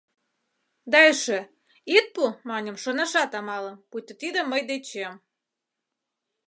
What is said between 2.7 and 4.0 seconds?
шонашат амалым,